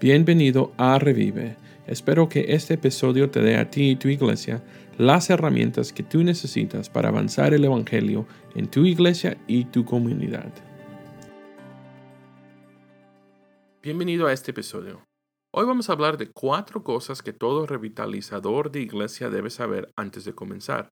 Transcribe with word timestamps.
Bienvenido 0.00 0.72
a 0.76 0.96
Revive. 1.00 1.56
Espero 1.88 2.28
que 2.28 2.54
este 2.54 2.74
episodio 2.74 3.30
te 3.30 3.40
dé 3.40 3.56
a 3.56 3.68
ti 3.68 3.90
y 3.90 3.96
tu 3.96 4.06
iglesia 4.06 4.62
las 4.96 5.28
herramientas 5.28 5.92
que 5.92 6.04
tú 6.04 6.22
necesitas 6.22 6.88
para 6.88 7.08
avanzar 7.08 7.52
el 7.52 7.64
Evangelio 7.64 8.24
en 8.54 8.70
tu 8.70 8.86
iglesia 8.86 9.36
y 9.48 9.64
tu 9.64 9.84
comunidad. 9.84 10.52
Bienvenido 13.82 14.28
a 14.28 14.32
este 14.32 14.52
episodio. 14.52 15.02
Hoy 15.52 15.66
vamos 15.66 15.90
a 15.90 15.94
hablar 15.94 16.16
de 16.16 16.30
cuatro 16.30 16.84
cosas 16.84 17.20
que 17.20 17.32
todo 17.32 17.66
revitalizador 17.66 18.70
de 18.70 18.82
iglesia 18.82 19.30
debe 19.30 19.50
saber 19.50 19.90
antes 19.96 20.24
de 20.24 20.32
comenzar. 20.32 20.90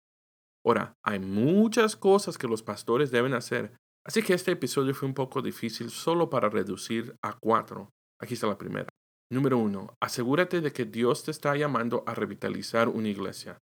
Ahora, 0.64 0.94
hay 1.04 1.20
muchas 1.20 1.94
cosas 1.94 2.38
que 2.38 2.48
los 2.48 2.64
pastores 2.64 3.12
deben 3.12 3.34
hacer, 3.34 3.76
así 4.04 4.22
que 4.24 4.34
este 4.34 4.50
episodio 4.50 4.94
fue 4.94 5.06
un 5.06 5.14
poco 5.14 5.42
difícil 5.42 5.90
solo 5.90 6.28
para 6.28 6.48
reducir 6.48 7.14
a 7.22 7.34
cuatro. 7.38 7.92
Aquí 8.20 8.34
está 8.34 8.46
la 8.46 8.58
primera. 8.58 8.88
Número 9.30 9.58
uno, 9.58 9.96
asegúrate 10.00 10.60
de 10.60 10.72
que 10.72 10.84
Dios 10.84 11.24
te 11.24 11.30
está 11.30 11.56
llamando 11.56 12.04
a 12.06 12.14
revitalizar 12.14 12.88
una 12.88 13.08
iglesia. 13.08 13.58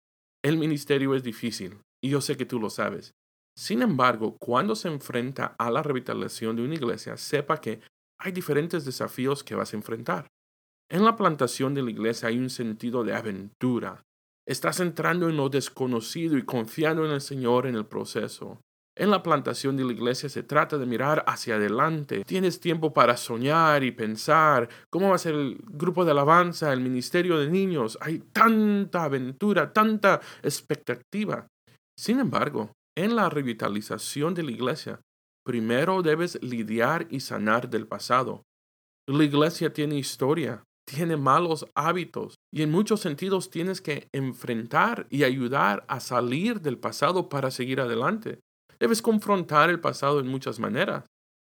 El 0.43 0.57
ministerio 0.57 1.15
es 1.15 1.23
difícil, 1.23 1.81
y 2.03 2.11
yo 2.11 2.21
sé 2.21 2.37
que 2.37 2.47
tú 2.47 2.59
lo 2.59 2.71
sabes. 2.71 3.13
Sin 3.57 3.83
embargo, 3.83 4.37
cuando 4.39 4.75
se 4.75 4.89
enfrenta 4.89 5.55
a 5.59 5.71
la 5.71 5.83
revitalización 5.83 6.57
de 6.57 6.63
una 6.63 6.75
iglesia, 6.75 7.17
sepa 7.19 7.61
que 7.61 7.81
hay 8.19 8.33
diferentes 8.33 8.85
desafíos 8.85 9.45
que 9.45 9.55
vas 9.55 9.73
a 9.73 9.77
enfrentar. 9.77 10.27
En 10.91 11.05
la 11.05 11.17
plantación 11.17 11.75
de 11.75 11.83
la 11.83 11.91
iglesia 11.91 12.29
hay 12.29 12.39
un 12.39 12.51
sentido 12.51 13.05
de 13.05 13.15
aventura. 13.15 14.03
Estás 14.47 14.81
entrando 14.81 15.29
en 15.29 15.37
lo 15.37 15.49
desconocido 15.49 16.39
y 16.39 16.45
confiando 16.45 17.05
en 17.05 17.13
el 17.13 17.21
Señor 17.21 17.67
en 17.67 17.77
el 17.77 17.87
proceso. 17.87 18.61
En 19.01 19.11
la 19.11 19.23
plantación 19.23 19.79
de 19.79 19.85
la 19.85 19.95
iglesia 19.95 20.29
se 20.29 20.43
trata 20.43 20.77
de 20.77 20.85
mirar 20.85 21.25
hacia 21.27 21.55
adelante. 21.55 22.23
Tienes 22.27 22.61
tiempo 22.61 22.93
para 22.93 23.17
soñar 23.17 23.83
y 23.83 23.93
pensar 23.93 24.69
cómo 24.91 25.09
va 25.09 25.15
a 25.15 25.19
ser 25.19 25.35
el 25.35 25.57
grupo 25.69 26.05
de 26.05 26.11
alabanza, 26.11 26.71
el 26.71 26.83
ministerio 26.83 27.39
de 27.39 27.49
niños. 27.49 27.97
Hay 28.03 28.19
tanta 28.19 29.05
aventura, 29.05 29.73
tanta 29.73 30.21
expectativa. 30.43 31.47
Sin 31.99 32.21
embargo, 32.21 32.73
en 32.95 33.17
la 33.17 33.31
revitalización 33.31 34.35
de 34.35 34.43
la 34.43 34.51
iglesia, 34.51 35.01
primero 35.47 36.03
debes 36.03 36.39
lidiar 36.43 37.07
y 37.09 37.21
sanar 37.21 37.71
del 37.71 37.87
pasado. 37.87 38.43
La 39.09 39.25
iglesia 39.25 39.73
tiene 39.73 39.97
historia, 39.97 40.63
tiene 40.87 41.17
malos 41.17 41.65
hábitos 41.75 42.35
y 42.53 42.61
en 42.61 42.71
muchos 42.71 43.01
sentidos 43.01 43.49
tienes 43.49 43.81
que 43.81 44.09
enfrentar 44.13 45.07
y 45.09 45.25
ayudar 45.25 45.87
a 45.89 46.01
salir 46.01 46.61
del 46.61 46.77
pasado 46.77 47.31
para 47.31 47.51
seguir 47.51 47.81
adelante. 47.81 48.41
Debes 48.81 49.03
confrontar 49.03 49.69
el 49.69 49.81
pasado 49.81 50.21
en 50.21 50.29
muchas 50.29 50.59
maneras. 50.59 51.05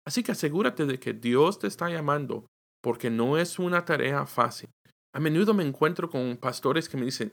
Así 0.07 0.23
que 0.23 0.33
asegúrate 0.33 0.87
de 0.87 1.01
que 1.01 1.13
Dios 1.13 1.59
te 1.59 1.67
está 1.67 1.91
llamando, 1.91 2.47
porque 2.81 3.11
no 3.11 3.37
es 3.37 3.59
una 3.59 3.85
tarea 3.85 4.25
fácil. 4.27 4.71
A 5.13 5.19
menudo 5.19 5.53
me 5.53 5.65
encuentro 5.65 6.09
con 6.09 6.37
pastores 6.37 6.89
que 6.89 6.97
me 6.97 7.07
dicen, 7.07 7.33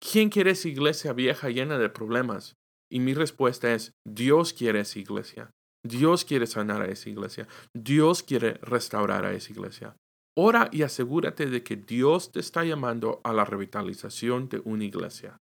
¿quién 0.00 0.30
quiere 0.30 0.52
esa 0.52 0.68
iglesia 0.68 1.12
vieja 1.12 1.50
llena 1.50 1.76
de 1.76 1.90
problemas? 1.90 2.54
Y 2.90 3.00
mi 3.00 3.12
respuesta 3.12 3.74
es, 3.74 3.92
Dios 4.06 4.54
quiere 4.54 4.80
esa 4.80 4.98
iglesia. 4.98 5.50
Dios 5.86 6.24
quiere 6.24 6.46
sanar 6.46 6.82
a 6.82 6.86
esa 6.86 7.10
iglesia. 7.10 7.46
Dios 7.74 8.22
quiere 8.22 8.54
restaurar 8.62 9.24
a 9.26 9.32
esa 9.32 9.52
iglesia. 9.52 9.96
Ora 10.36 10.68
y 10.72 10.82
asegúrate 10.82 11.46
de 11.46 11.62
que 11.62 11.76
Dios 11.76 12.32
te 12.32 12.40
está 12.40 12.64
llamando 12.64 13.20
a 13.24 13.32
la 13.32 13.44
revitalización 13.44 14.48
de 14.48 14.62
una 14.64 14.84
iglesia. 14.84 15.36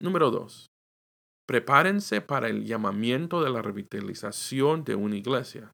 Número 0.00 0.30
2. 0.30 0.71
Prepárense 1.46 2.20
para 2.20 2.48
el 2.48 2.64
llamamiento 2.64 3.42
de 3.42 3.50
la 3.50 3.62
revitalización 3.62 4.84
de 4.84 4.94
una 4.94 5.16
iglesia. 5.16 5.72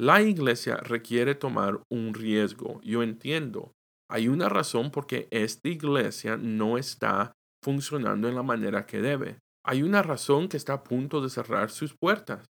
La 0.00 0.22
iglesia 0.22 0.76
requiere 0.76 1.34
tomar 1.34 1.82
un 1.90 2.14
riesgo. 2.14 2.80
Yo 2.82 3.02
entiendo. 3.02 3.72
Hay 4.10 4.28
una 4.28 4.48
razón 4.48 4.90
por 4.90 5.06
qué 5.06 5.28
esta 5.30 5.68
iglesia 5.68 6.36
no 6.36 6.78
está 6.78 7.32
funcionando 7.62 8.28
en 8.28 8.34
la 8.34 8.42
manera 8.42 8.86
que 8.86 9.00
debe. 9.00 9.38
Hay 9.64 9.82
una 9.82 10.02
razón 10.02 10.48
que 10.48 10.56
está 10.56 10.74
a 10.74 10.84
punto 10.84 11.20
de 11.20 11.28
cerrar 11.28 11.70
sus 11.70 11.94
puertas. 11.94 12.46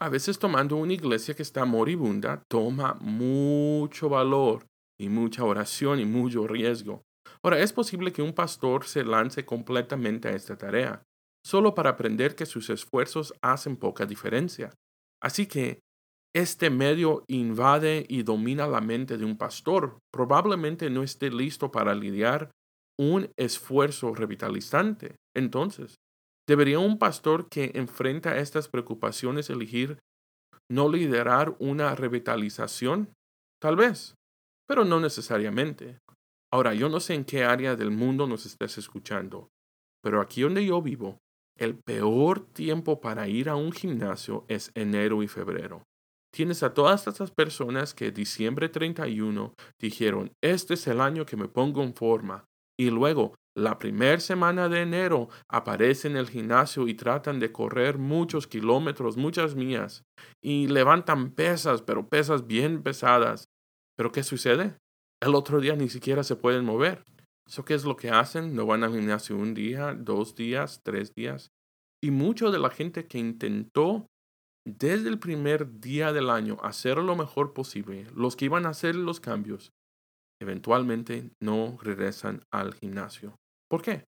A 0.00 0.08
veces 0.08 0.38
tomando 0.38 0.76
una 0.76 0.92
iglesia 0.92 1.34
que 1.34 1.42
está 1.42 1.64
moribunda 1.64 2.42
toma 2.48 2.94
mucho 3.00 4.08
valor 4.08 4.66
y 5.00 5.08
mucha 5.08 5.44
oración 5.44 5.98
y 5.98 6.04
mucho 6.04 6.46
riesgo. 6.46 7.02
Ahora, 7.42 7.60
es 7.60 7.72
posible 7.72 8.12
que 8.12 8.22
un 8.22 8.32
pastor 8.32 8.84
se 8.84 9.04
lance 9.04 9.44
completamente 9.44 10.28
a 10.28 10.32
esta 10.32 10.56
tarea, 10.56 11.02
solo 11.44 11.74
para 11.74 11.90
aprender 11.90 12.34
que 12.34 12.46
sus 12.46 12.70
esfuerzos 12.70 13.34
hacen 13.42 13.76
poca 13.76 14.06
diferencia. 14.06 14.70
Así 15.22 15.46
que 15.46 15.80
este 16.34 16.70
medio 16.70 17.24
invade 17.26 18.04
y 18.08 18.22
domina 18.22 18.66
la 18.66 18.80
mente 18.80 19.16
de 19.16 19.24
un 19.24 19.38
pastor. 19.38 19.98
Probablemente 20.12 20.90
no 20.90 21.02
esté 21.02 21.30
listo 21.30 21.70
para 21.70 21.94
lidiar 21.94 22.50
un 22.98 23.30
esfuerzo 23.38 24.14
revitalizante. 24.14 25.16
Entonces, 25.34 25.96
¿debería 26.46 26.80
un 26.80 26.98
pastor 26.98 27.48
que 27.48 27.72
enfrenta 27.74 28.38
estas 28.38 28.68
preocupaciones 28.68 29.48
elegir 29.48 29.98
no 30.70 30.88
liderar 30.88 31.56
una 31.58 31.94
revitalización? 31.94 33.12
Tal 33.60 33.76
vez, 33.76 34.14
pero 34.68 34.84
no 34.84 35.00
necesariamente. 35.00 35.98
Ahora, 36.52 36.74
yo 36.74 36.88
no 36.88 37.00
sé 37.00 37.14
en 37.14 37.24
qué 37.24 37.44
área 37.44 37.76
del 37.76 37.90
mundo 37.90 38.26
nos 38.26 38.46
estés 38.46 38.78
escuchando, 38.78 39.50
pero 40.02 40.20
aquí 40.20 40.42
donde 40.42 40.64
yo 40.64 40.80
vivo, 40.80 41.18
el 41.58 41.76
peor 41.76 42.40
tiempo 42.40 43.00
para 43.00 43.28
ir 43.28 43.48
a 43.48 43.56
un 43.56 43.72
gimnasio 43.72 44.44
es 44.48 44.70
enero 44.74 45.22
y 45.22 45.28
febrero. 45.28 45.82
Tienes 46.32 46.62
a 46.62 46.72
todas 46.72 47.06
estas 47.06 47.30
personas 47.30 47.94
que 47.94 48.12
diciembre 48.12 48.68
31 48.68 49.54
dijeron, 49.80 50.32
este 50.42 50.74
es 50.74 50.86
el 50.86 51.00
año 51.00 51.26
que 51.26 51.36
me 51.36 51.48
pongo 51.48 51.82
en 51.82 51.94
forma. 51.94 52.44
Y 52.78 52.90
luego, 52.90 53.34
la 53.56 53.78
primera 53.78 54.20
semana 54.20 54.68
de 54.68 54.82
enero, 54.82 55.28
aparecen 55.50 56.12
en 56.12 56.18
el 56.18 56.28
gimnasio 56.28 56.86
y 56.86 56.94
tratan 56.94 57.40
de 57.40 57.50
correr 57.50 57.98
muchos 57.98 58.46
kilómetros, 58.46 59.16
muchas 59.16 59.56
millas. 59.56 60.04
Y 60.40 60.68
levantan 60.68 61.32
pesas, 61.32 61.82
pero 61.82 62.08
pesas 62.08 62.46
bien 62.46 62.82
pesadas. 62.82 63.48
¿Pero 63.96 64.12
qué 64.12 64.22
sucede? 64.22 64.76
El 65.20 65.34
otro 65.34 65.60
día 65.60 65.74
ni 65.74 65.88
siquiera 65.88 66.22
se 66.22 66.36
pueden 66.36 66.64
mover. 66.64 67.04
¿Eso 67.46 67.64
qué 67.64 67.74
es 67.74 67.84
lo 67.84 67.96
que 67.96 68.10
hacen? 68.10 68.54
No 68.54 68.66
van 68.66 68.84
al 68.84 68.92
gimnasio 68.92 69.36
un 69.36 69.54
día, 69.54 69.94
dos 69.94 70.34
días, 70.34 70.80
tres 70.84 71.14
días. 71.14 71.50
Y 72.02 72.10
mucho 72.10 72.50
de 72.50 72.58
la 72.58 72.70
gente 72.70 73.06
que 73.06 73.18
intentó 73.18 74.06
desde 74.68 75.08
el 75.08 75.18
primer 75.18 75.80
día 75.80 76.12
del 76.12 76.30
año 76.30 76.58
hacer 76.62 76.98
lo 76.98 77.16
mejor 77.16 77.54
posible, 77.54 78.06
los 78.14 78.36
que 78.36 78.44
iban 78.44 78.66
a 78.66 78.70
hacer 78.70 78.94
los 78.94 79.18
cambios, 79.18 79.72
eventualmente 80.40 81.30
no 81.42 81.78
regresan 81.80 82.42
al 82.52 82.74
gimnasio. 82.74 83.34
¿Por 83.70 83.82
qué? 83.82 84.04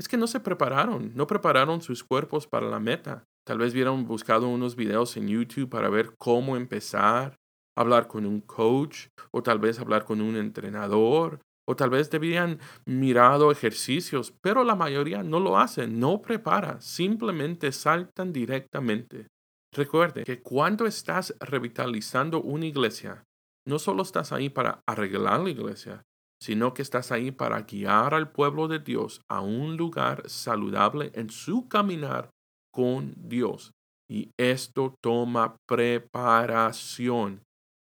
Es 0.00 0.08
que 0.08 0.16
no 0.16 0.26
se 0.26 0.40
prepararon, 0.40 1.14
no 1.14 1.26
prepararon 1.26 1.82
sus 1.82 2.04
cuerpos 2.04 2.46
para 2.46 2.68
la 2.68 2.80
meta. 2.80 3.24
Tal 3.46 3.58
vez 3.58 3.72
hubieran 3.72 4.06
buscado 4.06 4.48
unos 4.48 4.76
videos 4.76 5.16
en 5.16 5.28
YouTube 5.28 5.68
para 5.68 5.88
ver 5.88 6.14
cómo 6.18 6.56
empezar, 6.56 7.36
hablar 7.80 8.08
con 8.08 8.26
un 8.26 8.40
coach 8.40 9.06
o 9.30 9.42
tal 9.42 9.58
vez 9.58 9.78
hablar 9.78 10.04
con 10.04 10.20
un 10.20 10.36
entrenador 10.36 11.40
o 11.66 11.76
tal 11.76 11.90
vez 11.90 12.08
debían 12.10 12.58
mirado 12.86 13.52
ejercicios, 13.52 14.32
pero 14.40 14.64
la 14.64 14.74
mayoría 14.74 15.22
no 15.22 15.38
lo 15.38 15.58
hacen, 15.58 16.00
no 16.00 16.22
prepara, 16.22 16.80
simplemente 16.80 17.72
saltan 17.72 18.32
directamente. 18.32 19.26
Recuerde 19.74 20.24
que 20.24 20.40
cuando 20.40 20.86
estás 20.86 21.34
revitalizando 21.40 22.40
una 22.40 22.64
iglesia, 22.64 23.24
no 23.66 23.78
solo 23.78 24.02
estás 24.02 24.32
ahí 24.32 24.48
para 24.48 24.80
arreglar 24.86 25.40
la 25.40 25.50
iglesia, 25.50 26.02
sino 26.40 26.72
que 26.72 26.80
estás 26.80 27.12
ahí 27.12 27.32
para 27.32 27.60
guiar 27.62 28.14
al 28.14 28.30
pueblo 28.30 28.66
de 28.66 28.78
Dios 28.78 29.20
a 29.28 29.42
un 29.42 29.76
lugar 29.76 30.22
saludable 30.26 31.10
en 31.14 31.28
su 31.28 31.68
caminar 31.68 32.30
con 32.72 33.14
Dios. 33.16 33.72
Y 34.10 34.30
esto 34.38 34.94
toma 35.02 35.56
preparación. 35.68 37.42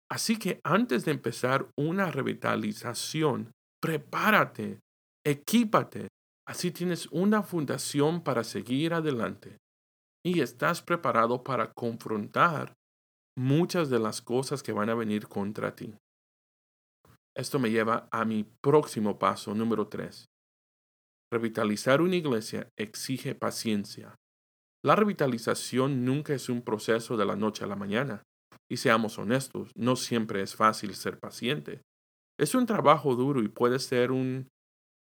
Así 0.09 0.39
que 0.39 0.59
antes 0.63 1.05
de 1.05 1.11
empezar 1.11 1.69
una 1.77 2.11
revitalización, 2.11 3.51
prepárate, 3.81 4.79
equípate. 5.25 6.07
Así 6.47 6.71
tienes 6.71 7.07
una 7.07 7.43
fundación 7.43 8.23
para 8.23 8.43
seguir 8.43 8.93
adelante 8.93 9.57
y 10.25 10.39
estás 10.41 10.81
preparado 10.81 11.43
para 11.43 11.71
confrontar 11.73 12.73
muchas 13.37 13.89
de 13.89 13.99
las 13.99 14.21
cosas 14.21 14.63
que 14.63 14.71
van 14.71 14.89
a 14.89 14.95
venir 14.95 15.27
contra 15.27 15.75
ti. 15.75 15.93
Esto 17.35 17.59
me 17.59 17.69
lleva 17.69 18.07
a 18.11 18.25
mi 18.25 18.45
próximo 18.63 19.19
paso, 19.19 19.53
número 19.53 19.87
tres. 19.87 20.25
Revitalizar 21.31 22.01
una 22.01 22.15
iglesia 22.15 22.69
exige 22.77 23.35
paciencia. 23.35 24.15
La 24.83 24.95
revitalización 24.95 26.05
nunca 26.05 26.33
es 26.33 26.49
un 26.49 26.61
proceso 26.61 27.17
de 27.17 27.25
la 27.25 27.35
noche 27.35 27.63
a 27.63 27.67
la 27.67 27.75
mañana. 27.75 28.23
Y 28.69 28.77
seamos 28.77 29.17
honestos, 29.17 29.71
no 29.75 29.95
siempre 29.95 30.41
es 30.41 30.55
fácil 30.55 30.93
ser 30.95 31.19
paciente. 31.19 31.81
Es 32.37 32.53
un 32.53 32.65
trabajo 32.65 33.15
duro 33.15 33.41
y 33.41 33.47
puede 33.47 33.79
ser 33.79 34.11
un 34.11 34.49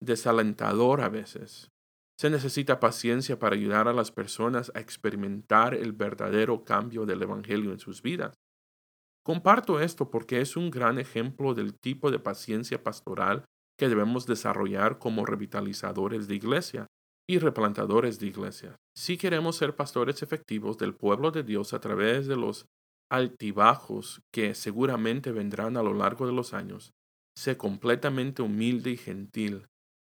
desalentador 0.00 1.00
a 1.00 1.08
veces. 1.08 1.70
Se 2.18 2.30
necesita 2.30 2.78
paciencia 2.78 3.38
para 3.38 3.56
ayudar 3.56 3.88
a 3.88 3.92
las 3.92 4.12
personas 4.12 4.70
a 4.74 4.80
experimentar 4.80 5.74
el 5.74 5.92
verdadero 5.92 6.64
cambio 6.64 7.06
del 7.06 7.22
Evangelio 7.22 7.72
en 7.72 7.80
sus 7.80 8.02
vidas. 8.02 8.34
Comparto 9.24 9.80
esto 9.80 10.10
porque 10.10 10.40
es 10.40 10.56
un 10.56 10.70
gran 10.70 10.98
ejemplo 10.98 11.54
del 11.54 11.74
tipo 11.74 12.10
de 12.10 12.18
paciencia 12.18 12.82
pastoral 12.82 13.44
que 13.78 13.88
debemos 13.88 14.26
desarrollar 14.26 14.98
como 14.98 15.24
revitalizadores 15.24 16.28
de 16.28 16.36
iglesia 16.36 16.86
y 17.28 17.38
replantadores 17.38 18.20
de 18.20 18.26
iglesia. 18.26 18.76
Si 18.94 19.16
queremos 19.16 19.56
ser 19.56 19.74
pastores 19.74 20.22
efectivos 20.22 20.76
del 20.78 20.94
pueblo 20.94 21.30
de 21.30 21.42
Dios 21.42 21.72
a 21.72 21.80
través 21.80 22.26
de 22.26 22.36
los 22.36 22.66
altibajos 23.14 24.22
que 24.32 24.54
seguramente 24.54 25.30
vendrán 25.30 25.76
a 25.76 25.82
lo 25.84 25.94
largo 25.94 26.26
de 26.26 26.32
los 26.32 26.52
años, 26.52 26.92
sé 27.36 27.56
completamente 27.56 28.42
humilde 28.42 28.90
y 28.90 28.96
gentil. 28.96 29.68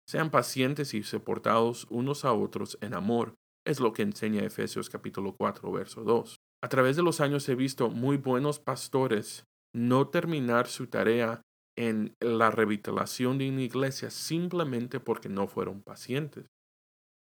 Sean 0.08 0.32
pacientes 0.32 0.94
y 0.94 1.04
soportados 1.04 1.86
unos 1.90 2.24
a 2.24 2.32
otros 2.32 2.78
en 2.82 2.94
amor, 2.94 3.36
es 3.66 3.82
lo 3.82 3.92
que 3.92 4.04
enseña 4.04 4.44
Efesios 4.44 4.90
capítulo 4.90 5.36
4, 5.38 5.70
verso 5.72 6.04
2. 6.04 6.38
A 6.64 6.70
través 6.70 6.96
de 6.96 7.04
los 7.04 7.20
años 7.20 7.48
he 7.50 7.56
visto 7.56 7.90
muy 7.90 8.16
buenos 8.16 8.60
pastores 8.60 9.44
no 9.76 10.08
terminar 10.08 10.68
su 10.68 10.88
tarea 10.88 11.42
en 11.78 12.16
la 12.22 12.52
revitalización 12.52 13.38
de 13.38 13.50
una 13.50 13.64
iglesia 13.64 14.12
simplemente 14.12 15.02
porque 15.02 15.28
no 15.28 15.48
fueron 15.48 15.82
pacientes. 15.82 16.46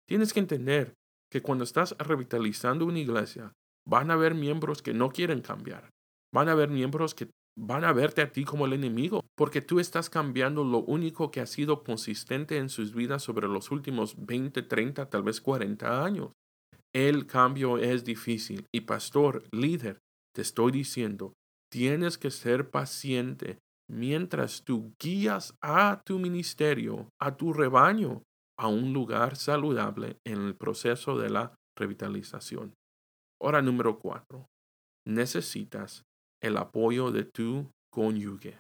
Tienes 0.08 0.34
que 0.34 0.40
entender 0.40 0.94
que 1.32 1.42
cuando 1.42 1.66
estás 1.66 1.96
revitalizando 2.00 2.86
una 2.86 3.00
iglesia, 3.00 3.54
van 3.88 4.12
a 4.12 4.16
haber 4.16 4.36
miembros 4.36 4.82
que 4.82 4.94
no 4.94 5.10
quieren 5.10 5.42
cambiar. 5.42 5.90
Van 6.34 6.50
a 6.50 6.52
haber 6.52 6.70
miembros 6.70 7.16
que 7.16 7.30
van 7.58 7.86
a 7.86 7.94
verte 7.94 8.22
a 8.22 8.32
ti 8.32 8.44
como 8.44 8.66
el 8.66 8.74
enemigo, 8.74 9.22
porque 9.36 9.62
tú 9.62 9.80
estás 9.80 10.10
cambiando 10.10 10.64
lo 10.64 10.80
único 10.80 11.32
que 11.32 11.42
ha 11.42 11.48
sido 11.48 11.84
consistente 11.84 12.58
en 12.58 12.70
sus 12.70 12.94
vidas 12.94 13.24
sobre 13.24 13.48
los 13.48 13.72
últimos 13.72 14.16
20, 14.18 14.62
30, 14.62 15.10
tal 15.10 15.24
vez 15.24 15.42
40 15.42 16.04
años. 16.04 16.32
El 16.94 17.26
cambio 17.26 17.78
es 17.78 18.04
difícil 18.04 18.68
y 18.72 18.82
pastor, 18.82 19.44
líder, 19.52 20.00
te 20.36 20.42
estoy 20.42 20.72
diciendo, 20.72 21.34
tienes 21.72 22.18
que 22.18 22.30
ser 22.30 22.70
paciente 22.70 23.58
mientras 23.90 24.64
tú 24.64 24.94
guías 25.00 25.56
a 25.62 26.02
tu 26.06 26.20
ministerio, 26.20 27.10
a 27.20 27.38
tu 27.38 27.54
rebaño, 27.54 28.22
a 28.60 28.68
un 28.68 28.94
lugar 28.94 29.36
saludable 29.36 30.18
en 30.26 30.42
el 30.42 30.56
proceso 30.56 31.18
de 31.18 31.30
la 31.30 31.56
revitalización. 31.78 32.74
Hora 33.40 33.62
número 33.62 34.00
cuatro. 34.00 34.50
Necesitas 35.06 36.04
el 36.42 36.58
apoyo 36.58 37.12
de 37.12 37.24
tu 37.24 37.72
cónyuge. 37.92 38.58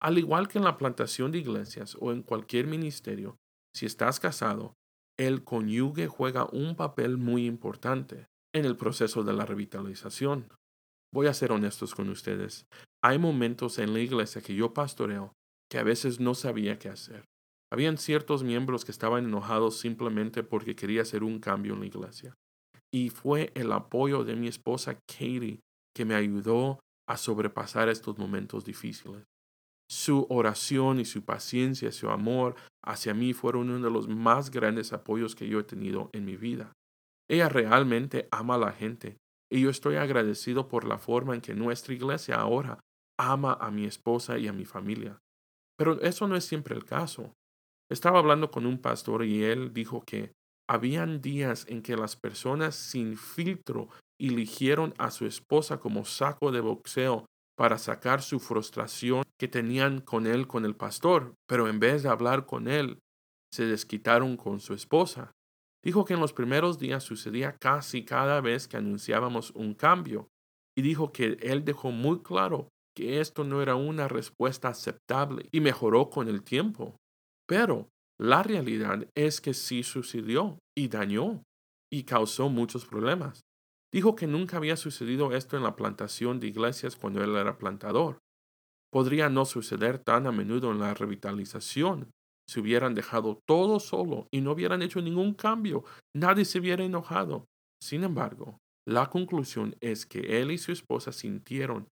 Al 0.00 0.18
igual 0.18 0.48
que 0.48 0.58
en 0.58 0.64
la 0.64 0.76
plantación 0.76 1.32
de 1.32 1.38
iglesias 1.38 1.96
o 1.98 2.12
en 2.12 2.22
cualquier 2.22 2.66
ministerio, 2.66 3.36
si 3.74 3.86
estás 3.86 4.20
casado, 4.20 4.74
el 5.18 5.44
cónyuge 5.44 6.08
juega 6.08 6.46
un 6.52 6.76
papel 6.76 7.16
muy 7.16 7.46
importante 7.46 8.26
en 8.54 8.66
el 8.66 8.76
proceso 8.76 9.22
de 9.24 9.32
la 9.32 9.46
revitalización. 9.46 10.48
Voy 11.12 11.28
a 11.28 11.34
ser 11.34 11.52
honestos 11.52 11.94
con 11.94 12.10
ustedes. 12.10 12.66
Hay 13.02 13.18
momentos 13.18 13.78
en 13.78 13.94
la 13.94 14.00
iglesia 14.00 14.42
que 14.42 14.54
yo 14.54 14.74
pastoreo 14.74 15.32
que 15.70 15.78
a 15.78 15.82
veces 15.82 16.20
no 16.20 16.34
sabía 16.34 16.78
qué 16.78 16.90
hacer. 16.90 17.24
Habían 17.72 17.96
ciertos 17.96 18.44
miembros 18.44 18.84
que 18.84 18.92
estaban 18.92 19.24
enojados 19.24 19.78
simplemente 19.78 20.42
porque 20.42 20.76
quería 20.76 21.02
hacer 21.02 21.24
un 21.24 21.40
cambio 21.40 21.74
en 21.74 21.80
la 21.80 21.86
iglesia. 21.86 22.36
Y 22.96 23.10
fue 23.10 23.52
el 23.54 23.72
apoyo 23.72 24.24
de 24.24 24.36
mi 24.36 24.48
esposa 24.48 24.98
Katie 25.06 25.60
que 25.94 26.06
me 26.06 26.14
ayudó 26.14 26.80
a 27.06 27.18
sobrepasar 27.18 27.90
estos 27.90 28.16
momentos 28.16 28.64
difíciles. 28.64 29.22
Su 29.86 30.26
oración 30.30 30.98
y 30.98 31.04
su 31.04 31.22
paciencia, 31.22 31.92
su 31.92 32.08
amor 32.08 32.54
hacia 32.82 33.12
mí 33.12 33.34
fueron 33.34 33.68
uno 33.68 33.84
de 33.84 33.90
los 33.90 34.08
más 34.08 34.50
grandes 34.50 34.94
apoyos 34.94 35.34
que 35.34 35.46
yo 35.46 35.60
he 35.60 35.64
tenido 35.64 36.08
en 36.14 36.24
mi 36.24 36.38
vida. 36.38 36.72
Ella 37.28 37.50
realmente 37.50 38.28
ama 38.30 38.54
a 38.54 38.58
la 38.58 38.72
gente 38.72 39.18
y 39.52 39.60
yo 39.60 39.68
estoy 39.68 39.96
agradecido 39.96 40.66
por 40.66 40.86
la 40.86 40.96
forma 40.96 41.34
en 41.34 41.42
que 41.42 41.52
nuestra 41.52 41.92
iglesia 41.92 42.36
ahora 42.36 42.80
ama 43.20 43.58
a 43.60 43.70
mi 43.70 43.84
esposa 43.84 44.38
y 44.38 44.48
a 44.48 44.54
mi 44.54 44.64
familia. 44.64 45.18
Pero 45.76 46.00
eso 46.00 46.26
no 46.28 46.34
es 46.34 46.46
siempre 46.46 46.74
el 46.74 46.86
caso. 46.86 47.34
Estaba 47.90 48.20
hablando 48.20 48.50
con 48.50 48.64
un 48.64 48.80
pastor 48.80 49.22
y 49.22 49.44
él 49.44 49.74
dijo 49.74 50.00
que 50.00 50.32
habían 50.68 51.20
días 51.20 51.66
en 51.68 51.82
que 51.82 51.96
las 51.96 52.16
personas 52.16 52.74
sin 52.74 53.16
filtro 53.16 53.88
eligieron 54.20 54.94
a 54.98 55.10
su 55.10 55.26
esposa 55.26 55.78
como 55.78 56.04
saco 56.04 56.50
de 56.50 56.60
boxeo 56.60 57.26
para 57.56 57.78
sacar 57.78 58.22
su 58.22 58.38
frustración 58.38 59.22
que 59.38 59.48
tenían 59.48 60.00
con 60.00 60.26
él 60.26 60.46
con 60.46 60.64
el 60.64 60.76
pastor, 60.76 61.34
pero 61.48 61.68
en 61.68 61.80
vez 61.80 62.02
de 62.02 62.08
hablar 62.08 62.46
con 62.46 62.68
él, 62.68 62.98
se 63.52 63.64
desquitaron 63.64 64.36
con 64.36 64.60
su 64.60 64.74
esposa. 64.74 65.32
Dijo 65.82 66.04
que 66.04 66.14
en 66.14 66.20
los 66.20 66.32
primeros 66.32 66.78
días 66.78 67.04
sucedía 67.04 67.56
casi 67.58 68.04
cada 68.04 68.40
vez 68.40 68.68
que 68.68 68.76
anunciábamos 68.76 69.52
un 69.52 69.74
cambio, 69.74 70.28
y 70.76 70.82
dijo 70.82 71.12
que 71.12 71.38
él 71.40 71.64
dejó 71.64 71.90
muy 71.90 72.22
claro 72.22 72.68
que 72.94 73.20
esto 73.20 73.44
no 73.44 73.62
era 73.62 73.76
una 73.76 74.08
respuesta 74.08 74.68
aceptable 74.68 75.48
y 75.52 75.60
mejoró 75.60 76.10
con 76.10 76.28
el 76.28 76.42
tiempo. 76.42 76.96
Pero 77.46 77.88
la 78.18 78.42
realidad 78.42 79.08
es 79.14 79.40
que 79.40 79.52
sí 79.52 79.82
sucedió 79.82 80.58
y 80.76 80.88
dañó 80.88 81.42
y 81.92 82.04
causó 82.04 82.48
muchos 82.48 82.86
problemas. 82.86 83.42
Dijo 83.92 84.16
que 84.16 84.26
nunca 84.26 84.56
había 84.56 84.76
sucedido 84.76 85.32
esto 85.32 85.56
en 85.56 85.62
la 85.62 85.76
plantación 85.76 86.40
de 86.40 86.48
iglesias 86.48 86.96
cuando 86.96 87.22
él 87.22 87.36
era 87.36 87.58
plantador. 87.58 88.18
Podría 88.90 89.28
no 89.28 89.44
suceder 89.44 89.98
tan 89.98 90.26
a 90.26 90.32
menudo 90.32 90.70
en 90.72 90.78
la 90.78 90.94
revitalización 90.94 92.10
si 92.48 92.60
hubieran 92.60 92.94
dejado 92.94 93.40
todo 93.46 93.80
solo 93.80 94.28
y 94.30 94.40
no 94.40 94.52
hubieran 94.52 94.82
hecho 94.82 95.02
ningún 95.02 95.34
cambio. 95.34 95.84
Nadie 96.14 96.44
se 96.44 96.60
hubiera 96.60 96.84
enojado. 96.84 97.44
Sin 97.82 98.04
embargo, 98.04 98.58
la 98.86 99.10
conclusión 99.10 99.76
es 99.80 100.06
que 100.06 100.40
él 100.40 100.52
y 100.52 100.58
su 100.58 100.72
esposa 100.72 101.12
sintieron 101.12 101.88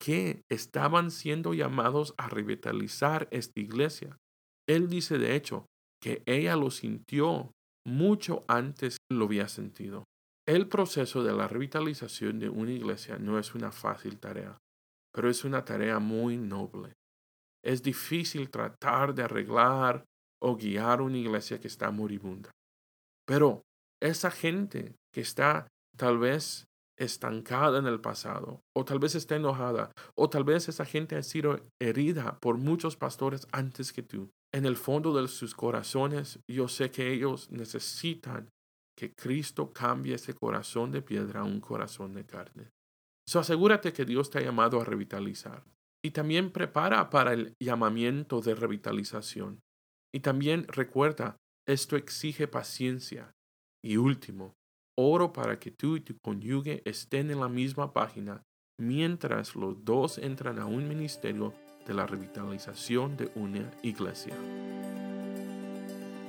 que 0.00 0.42
estaban 0.50 1.10
siendo 1.10 1.54
llamados 1.54 2.14
a 2.18 2.28
revitalizar 2.28 3.28
esta 3.30 3.60
iglesia 3.60 4.18
él 4.68 4.88
dice 4.88 5.18
de 5.18 5.34
hecho 5.34 5.66
que 6.00 6.22
ella 6.26 6.56
lo 6.56 6.70
sintió 6.70 7.52
mucho 7.86 8.44
antes 8.48 8.96
lo 9.10 9.26
había 9.26 9.48
sentido. 9.48 10.04
El 10.46 10.68
proceso 10.68 11.22
de 11.22 11.32
la 11.32 11.46
revitalización 11.46 12.40
de 12.40 12.48
una 12.48 12.72
iglesia 12.72 13.18
no 13.18 13.38
es 13.38 13.54
una 13.54 13.70
fácil 13.70 14.18
tarea, 14.18 14.58
pero 15.12 15.30
es 15.30 15.44
una 15.44 15.64
tarea 15.64 15.98
muy 15.98 16.36
noble. 16.36 16.92
Es 17.64 17.82
difícil 17.82 18.50
tratar 18.50 19.14
de 19.14 19.22
arreglar 19.22 20.04
o 20.42 20.56
guiar 20.56 21.00
una 21.00 21.18
iglesia 21.18 21.60
que 21.60 21.68
está 21.68 21.92
moribunda. 21.92 22.50
Pero 23.24 23.62
esa 24.02 24.32
gente 24.32 24.96
que 25.14 25.20
está 25.20 25.68
tal 25.96 26.18
vez 26.18 26.64
estancada 26.98 27.78
en 27.78 27.86
el 27.86 28.00
pasado, 28.00 28.60
o 28.76 28.84
tal 28.84 28.98
vez 28.98 29.14
está 29.14 29.36
enojada, 29.36 29.92
o 30.16 30.28
tal 30.28 30.44
vez 30.44 30.68
esa 30.68 30.84
gente 30.84 31.16
ha 31.16 31.22
sido 31.22 31.60
herida 31.80 32.38
por 32.40 32.58
muchos 32.58 32.96
pastores 32.96 33.46
antes 33.52 33.92
que 33.92 34.02
tú, 34.02 34.30
en 34.54 34.66
el 34.66 34.76
fondo 34.76 35.14
de 35.14 35.26
sus 35.28 35.54
corazones, 35.54 36.38
yo 36.48 36.68
sé 36.68 36.90
que 36.90 37.12
ellos 37.12 37.50
necesitan 37.50 38.50
que 38.96 39.14
Cristo 39.14 39.72
cambie 39.72 40.14
ese 40.14 40.34
corazón 40.34 40.92
de 40.92 41.02
piedra 41.02 41.40
a 41.40 41.44
un 41.44 41.60
corazón 41.60 42.12
de 42.12 42.26
carne. 42.26 42.70
So 43.26 43.40
asegúrate 43.40 43.92
que 43.92 44.04
Dios 44.04 44.30
te 44.30 44.38
ha 44.38 44.42
llamado 44.42 44.80
a 44.80 44.84
revitalizar. 44.84 45.64
Y 46.04 46.10
también 46.10 46.50
prepara 46.50 47.08
para 47.10 47.32
el 47.32 47.54
llamamiento 47.60 48.40
de 48.40 48.54
revitalización. 48.54 49.60
Y 50.12 50.20
también 50.20 50.66
recuerda, 50.68 51.36
esto 51.66 51.96
exige 51.96 52.48
paciencia. 52.48 53.32
Y 53.82 53.96
último, 53.96 54.54
oro 54.98 55.32
para 55.32 55.58
que 55.58 55.70
tú 55.70 55.96
y 55.96 56.00
tu 56.00 56.18
cónyuge 56.18 56.82
estén 56.84 57.30
en 57.30 57.40
la 57.40 57.48
misma 57.48 57.92
página 57.92 58.42
mientras 58.78 59.54
los 59.54 59.84
dos 59.84 60.18
entran 60.18 60.58
a 60.58 60.66
un 60.66 60.88
ministerio 60.88 61.54
de 61.86 61.94
la 61.94 62.06
revitalización 62.06 63.16
de 63.16 63.30
una 63.34 63.70
iglesia. 63.82 64.34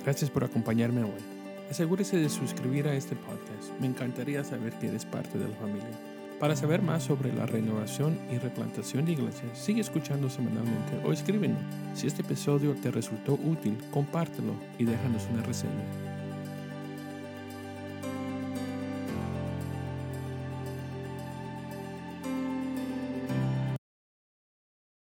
Gracias 0.02 0.30
por 0.30 0.44
acompañarme 0.44 1.02
hoy. 1.02 1.22
Asegúrese 1.70 2.16
de 2.16 2.28
suscribir 2.28 2.86
a 2.88 2.94
este 2.94 3.16
podcast. 3.16 3.72
Me 3.80 3.86
encantaría 3.86 4.44
saber 4.44 4.72
que 4.74 4.88
eres 4.88 5.04
parte 5.04 5.38
de 5.38 5.48
la 5.48 5.56
familia. 5.56 5.98
Para 6.38 6.56
saber 6.56 6.82
más 6.82 7.04
sobre 7.04 7.32
la 7.32 7.46
renovación 7.46 8.18
y 8.30 8.38
replantación 8.38 9.06
de 9.06 9.12
iglesias, 9.12 9.56
sigue 9.58 9.80
escuchando 9.80 10.28
semanalmente 10.28 11.00
o 11.04 11.12
escríbenos. 11.12 11.60
Si 11.94 12.06
este 12.06 12.22
episodio 12.22 12.74
te 12.74 12.90
resultó 12.90 13.34
útil, 13.34 13.78
compártelo 13.90 14.54
y 14.78 14.84
déjanos 14.84 15.26
una 15.32 15.42
reseña. 15.42 16.13